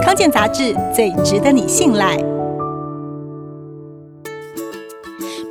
[0.00, 2.16] 康健杂志最值得你信赖。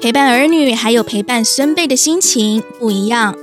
[0.02, 3.36] 陪伴儿女还有陪伴孙辈的心情不一样。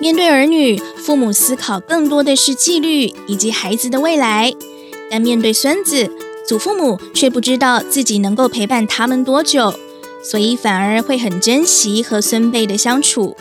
[0.00, 4.52] 面对儿女，父母思考更多的是纪律以及孩子的未来；
[5.10, 6.08] 但面对孙子，
[6.46, 9.74] 祖父母却不知道自己能够陪伴他们多久，
[10.22, 13.36] 所以反而会很珍惜和孙辈的相处。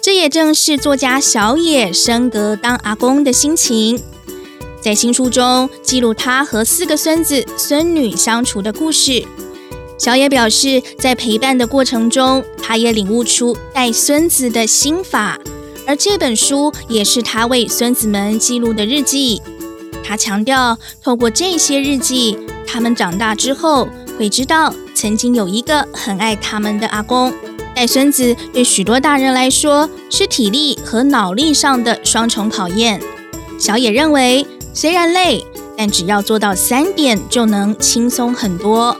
[0.00, 4.00] 这也正是作家小野升格当阿公的心情，
[4.82, 9.24] 在新书中记录他和四个孙子孙女相处的故事。
[9.96, 15.38] 小野表示，在陪伴的过程中，他也领悟出带孙子的心法，
[15.86, 19.40] 而这本书也是他为孙子们记录的日记。
[20.02, 22.36] 他强调，透过这些日记，
[22.66, 23.88] 他们长大之后
[24.18, 27.32] 会知道，曾经有一个很爱他们的阿公。
[27.72, 33.00] 带孙子对许多大人来说是体力和脑力上的双重考验。
[33.58, 34.44] 小野认为，
[34.74, 35.44] 虽然累，
[35.76, 38.96] 但只要做到三点，就能轻松很多。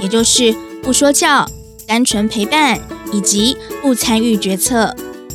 [0.00, 1.46] 也就是不说教、
[1.86, 2.80] 单纯陪伴
[3.12, 4.94] 以及不参与决策。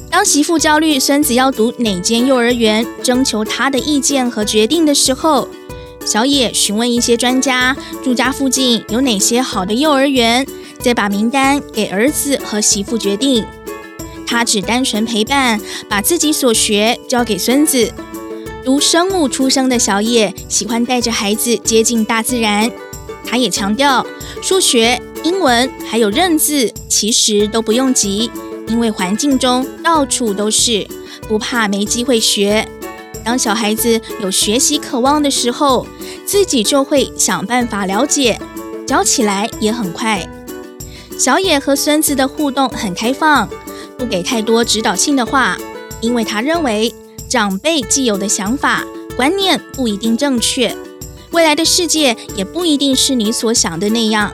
[0.09, 5.47] 当媳妇焦虑孙子要读哪间幼儿园，征求他的意见和决定的时候，
[6.03, 10.47] 小野询问一些专家，住家附近有哪些好的幼儿园，
[10.79, 13.45] 再把名单给儿子和媳妇决定。
[14.25, 17.93] 他只单纯陪伴，把自己所学交给孙子。
[18.65, 22.71] 读生物出生的小野，喜欢带着孩子接近大自然。
[23.23, 24.03] 他也强调，
[24.41, 28.31] 数学、英文还有认字，其实都不用急，
[28.67, 30.87] 因为环境中到处都是，
[31.27, 32.67] 不怕没机会学。
[33.23, 35.85] 当小孩子有学习渴望的时候，
[36.25, 38.39] 自己就会想办法了解，
[38.87, 40.27] 教起来也很快。
[41.19, 43.47] 小野和孙子的互动很开放，
[43.95, 45.55] 不给太多指导性的话，
[46.01, 46.93] 因为他认为
[47.35, 48.81] 长辈既有的想法、
[49.17, 50.73] 观念不一定正确。
[51.31, 54.33] 未来的世界也不一定是你所想的那样，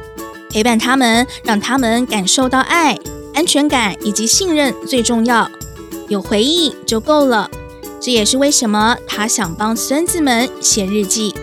[0.52, 2.96] 陪伴他们，让他们感受到爱、
[3.34, 5.50] 安全感以及信任最重要，
[6.10, 7.50] 有回忆就够了。
[8.00, 11.34] 这也是为什么他想帮孙子们写日记。